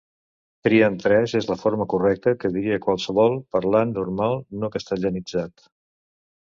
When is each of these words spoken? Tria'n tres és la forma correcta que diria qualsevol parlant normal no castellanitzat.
Tria'n 0.67 0.95
tres 1.03 1.35
és 1.39 1.49
la 1.51 1.57
forma 1.65 1.87
correcta 1.95 2.35
que 2.45 2.53
diria 2.57 2.81
qualsevol 2.87 3.39
parlant 3.57 3.95
normal 4.01 4.45
no 4.65 4.75
castellanitzat. 4.81 5.73